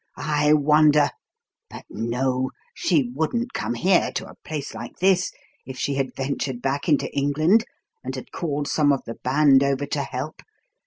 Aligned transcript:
I 0.17 0.53
wonder! 0.53 1.11
But 1.69 1.85
no 1.87 2.49
she 2.73 3.11
wouldn't 3.13 3.53
come 3.53 3.75
here, 3.75 4.09
to 4.15 4.25
a 4.27 4.35
place 4.43 4.73
like 4.73 4.97
this, 4.97 5.31
if 5.67 5.77
she 5.77 5.93
had 5.93 6.15
ventured 6.15 6.59
back 6.59 6.89
into 6.89 7.15
England 7.15 7.65
and 8.03 8.15
had 8.15 8.31
called 8.31 8.67
some 8.67 8.91
of 8.91 9.03
the 9.05 9.13
band 9.23 9.61
over 9.63 9.85
to 9.85 10.01
help. 10.01 10.41